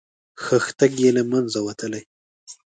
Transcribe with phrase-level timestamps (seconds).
[0.43, 2.03] خښتګ یې له منځه وتلی.